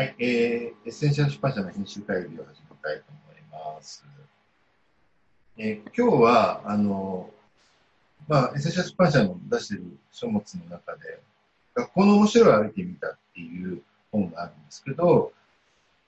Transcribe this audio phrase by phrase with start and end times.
[0.00, 4.02] はい、えー、エッセンシャル出版社の編集会議を始めたいと思います。
[5.58, 7.28] えー、今日は、あの、
[8.26, 11.20] まあ、エッセンシャル出版社の出している書物の中で、
[11.74, 15.34] 学校の面白いを歩いてみたっていう本があるんですけど、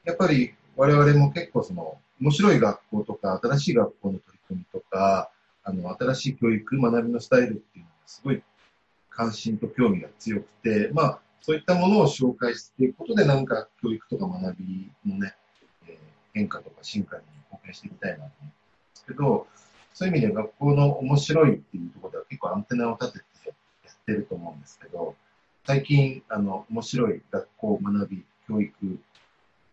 [0.04, 5.28] やっぱり我々も結構その、面白い学校とか、新しい学校の取り組みとか、
[5.64, 8.42] あの、新しい教育、学びのスタイルっていうのがすごい
[9.10, 15.34] 関心と興味が強くて、まあ、そういったものを紹介していくことで、なんか教育とか学びのね、
[15.86, 15.96] えー、
[16.32, 18.54] 変化とか進化に貢献していきたいなと思うんで
[18.94, 19.46] すけど、
[19.92, 23.24] そういう意味で学校の面白いっていうところでは結構アンテナを立てて
[23.84, 25.16] やってると思うんですけど、
[25.66, 28.98] 最近、あの、面白い学校、学び、教育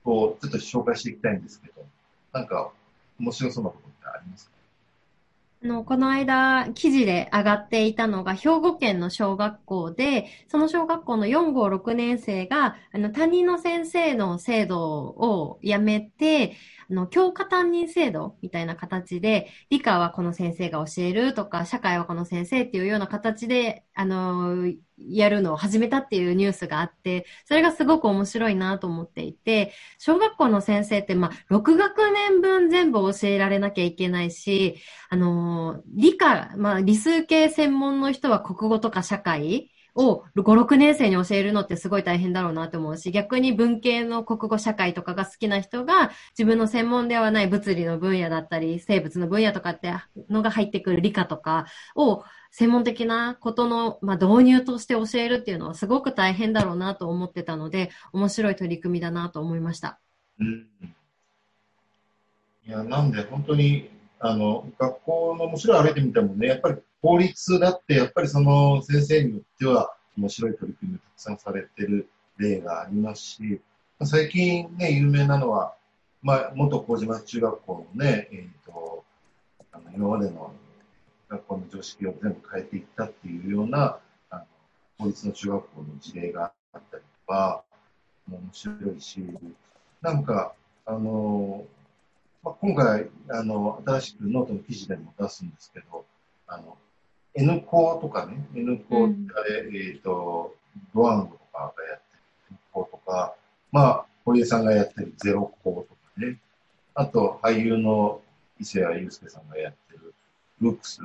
[0.06, 1.86] をちょっと紹介していきたいんですけど、
[2.34, 2.72] なんか
[3.20, 4.59] 面白そうなことってありますか？
[5.62, 16.56] の、この間、記事で上がっていたのが、兵庫県の小学校で、その小学校の4、号、6年生が、あの、担任の先生の制度をやめて、
[16.90, 24.66] あの、教科担任制度みたいな形で、理科はこの先生が教えるとか、社会はこの先生っていうような形で、あの、
[24.98, 34.78] やるのを始めたっていうニュースがあって、それがすごく面白いなと思っていて、小学校の先生って、まあ、6学年分全部教えられなきゃいけないし、
[35.10, 49.94] あの、理科、まあ、理数系専門の人は国語とか社会、を5、6年生に教えるのってすごい大変だろうなと思うし、逆に文系の国語社会とかが好きな人が自分の専門ではない物理の分野だったり、生物の分野とかって
[50.30, 60.00] のが入ってくる理科とかを専門的なことの、まあ、導入として教えるっていうのはすごく大変だろうなと思ってたので、面白い取り組みだなと思いました。
[60.40, 60.68] うん。
[62.66, 63.90] いや、なんで本当に、
[64.20, 73.62] あの、学校の面白い歩いてみてもね、やっぱり法律だって、やっぱりその先生によっては面白い取り組みをたくさんされてる例がありますし、
[74.04, 75.76] 最近ね、有名なのは、
[76.22, 79.04] まあ、元麹町中学校のね、えっ、ー、と、
[79.72, 80.52] あの今までの
[81.30, 84.00] 学校の常識を全部変えていったっていうような、
[84.30, 84.46] あの
[84.98, 87.64] 法律の中学校の事例があったりとか、
[88.30, 89.24] 面白いし、
[90.02, 90.54] なんか、
[90.86, 91.66] あの、
[92.44, 96.06] まあ、今回、あの、新しくノートの記事でも出すんですけど、
[96.48, 96.78] あの、
[97.36, 100.56] N 高とかね、N 高ってあれ、うん、えっ、ー、と、
[100.94, 103.36] ドワンゴとかがやってる N 校とか、
[103.72, 106.38] まあ、堀江さんがやってるゼロ高とかね、
[106.94, 108.22] あと、俳優の
[108.60, 110.14] 伊勢谷友介さんがやってる
[110.62, 111.02] LOOHCS、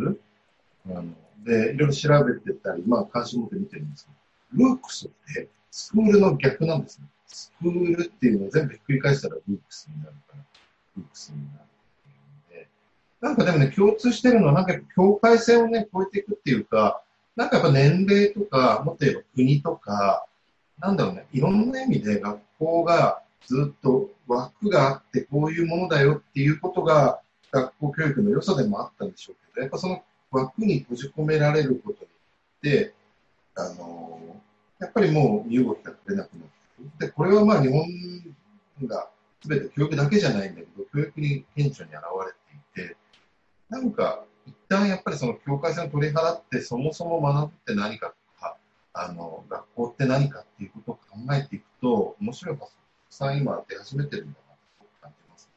[0.89, 1.05] あの
[1.45, 7.07] で、いろいろ調べてたり、まあ、関心持って見てるんですけど、 LOOHCS ってスクールの逆なんですね。
[7.27, 10.43] スクールっていうのを全部ひっくり返したら LOOHCS になるから、
[10.97, 11.65] ルックスになる。
[13.21, 17.01] なんかでもね、共通してるのは、なんか境界線をね、越えていくっていうか、
[17.37, 20.27] なんかやっぱ年齢とか、もっと言えば国とか、
[20.79, 32.95] なんだろうね、いろんな意味で学校がずっと枠があって、こういうものだよっていうことが、学校教育の良さでもあったんでしょうけど、やっぱその枠に閉じ込められることによって、
[33.55, 34.19] あの
[34.81, 36.91] やっぱりもう身動きが取れなくなってくる。
[36.99, 37.87] で、これはまあ日本
[38.87, 39.09] が
[39.47, 42.97] 全て教育だけじゃないんだけど、教育に顕著に現れていて、
[43.69, 48.57] なんか、一旦やっぱりその境界線を取り払って、そもそも学ぶって何かとか、
[48.93, 55.51] あの、学校って何かっていうことを考えていくと、面白い発想たくさん今出始めてるんだなと感じます。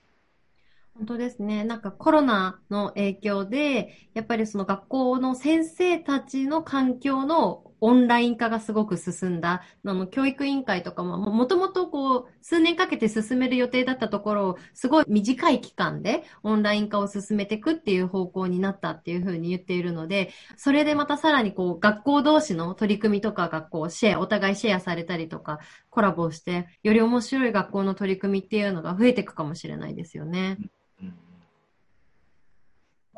[0.95, 1.63] 本当ですね。
[1.63, 9.63] なんかコロナの影響で、やっぱりその学校の先生たちの環境のオンライン化がすごく進んだ。
[9.85, 30.57] あの、教育委員会とかも、もともとこう、数年かけて進める予定だったところを、すごい短い期間でオンライン化を進めていくっていう方向になったっていうふうに言っているので、それでまたさらにこう、学校同士の取り組みとかがこう、シェア、お互いシェアされたりとか、コラボして、より面白い学校の取り組みっていうのが増えていくかもしれないですよね。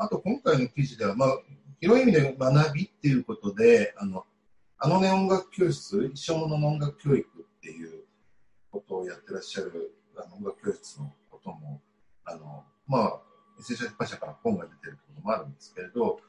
[0.02, 1.38] あと今回の記事では、まあ、
[1.82, 4.26] 広い意味で学びっていうことで、あの、
[4.82, 8.06] あのね音楽教室、一生ものの音楽教育っていう
[8.72, 11.82] ことをやってらっしゃるあの音楽教室のことも、
[12.24, 13.22] あの、まあ、
[13.58, 16.22] エッセシャル出版社から本が出てることもあるんですけれど、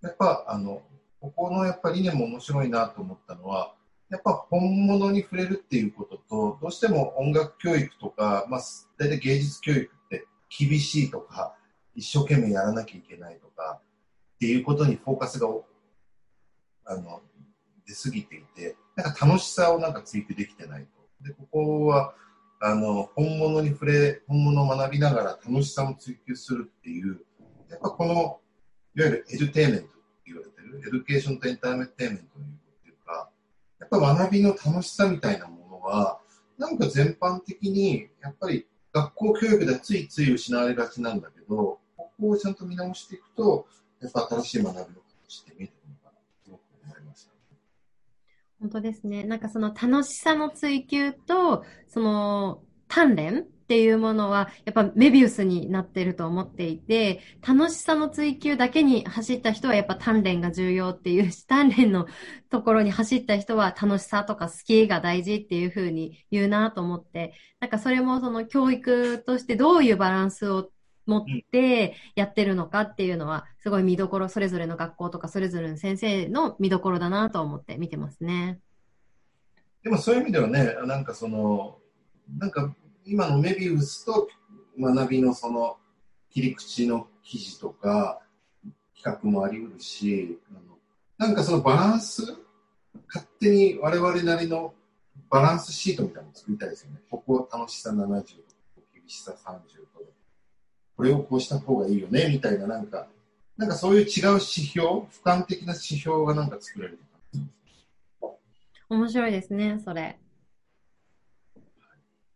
[0.00, 0.82] やっぱ、あの、
[1.20, 3.74] ここのやっぱ理念も面白いなと思ったのは、
[4.10, 8.60] やっぱ本物に触れるっていうことと、どうしても音楽教育とか、まあ、
[8.96, 10.26] 大体芸術教育って
[10.56, 11.56] 厳しいとか、
[11.96, 13.80] 一生懸命やらなきゃいけないとか、
[14.36, 15.48] っていうことにフォーカスが
[16.84, 17.22] あの
[17.86, 21.28] 出過ぎていて、なんか楽しさをなんか追求できてないと。
[21.28, 22.14] で、ここは、
[22.60, 27.24] あの、本物に触れ、本物を学びながら楽しさも追求するっていう、
[27.68, 28.40] やっぱこの、いわ
[28.94, 29.92] ゆる edutainment って
[30.26, 33.30] 言われてる、 education とエンターテイメントのいうか、
[33.80, 36.20] やっぱ学びの楽しさみたいなものは、
[36.58, 43.66] なんか全般的に、やっぱり学校教育ではついつい失われがちなんだけど、ここをちゃんと見直していくと、
[44.00, 47.32] やっぱ新しい学びの形って見えてくるのかな、すごく思いました。
[48.62, 49.24] 本当ですね。
[49.24, 62.06] なんかその楽しさの追求と、その鍛錬っていうものは、やっぱメビウスになってると思っていて、楽しさの追求だけに走った人はやっぱ鍛錬が重要っていうし、 鍛錬の
[62.50, 70.70] ところに走った人は楽しさとか好きが大事っていうふうに言うなと思って、なんかそれもその教育としてどういうバランスを
[71.06, 78.60] 持ってやってるのかっていうのは、すごい見どころ、それぞれの学校とかそれぞれの先生の見どころだなと思って見てますね。
[79.82, 81.78] でもそういう意味ではね、なんかその、
[82.38, 84.28] なんか今のメビウスと
[84.78, 85.76] 学びのその
[86.30, 88.20] 切り口の記事とか
[88.96, 90.60] 企画もあり得るし、あの
[91.18, 92.22] なんかそのバランス、
[93.08, 94.74] 勝手に我々なりの
[95.28, 97.00] バランスシートみたいなのを作りたいですよね。
[97.10, 98.14] ここ楽しさ70度、
[98.94, 99.56] 厳しさ30
[99.94, 100.01] 度。
[101.02, 103.08] これをこうした方がいいよね、みたいななんか、
[103.56, 107.00] なんかそういう違う指標、俯瞰的な指標がなんか作れる
[108.88, 110.20] 面白いですね、それ。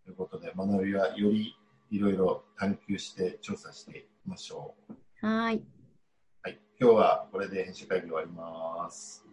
[0.04, 1.54] ということで、学びはより
[1.92, 5.24] いろいろ探求して調査していきましょう。
[5.24, 5.62] はい。
[6.42, 6.58] はい。
[6.80, 9.25] 今日はこれで編集会議終わります。